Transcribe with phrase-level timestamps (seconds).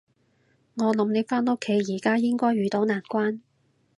[0.77, 1.19] 我諗你
[1.51, 3.39] 屋企而家應該遇到難關